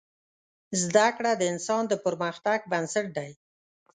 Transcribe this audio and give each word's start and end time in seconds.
زده 0.81 1.07
کړه 1.17 1.31
د 1.37 1.41
انسان 1.53 1.83
د 1.87 1.93
پرمختګ 2.05 2.59
بنسټ 2.71 3.05
دی. 3.17 3.29